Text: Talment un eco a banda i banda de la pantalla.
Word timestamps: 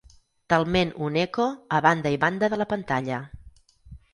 Talment 0.53 0.93
un 1.09 1.19
eco 1.23 1.45
a 1.79 1.81
banda 1.87 2.13
i 2.15 2.19
banda 2.27 2.51
de 2.55 2.59
la 2.63 2.69
pantalla. 2.73 3.21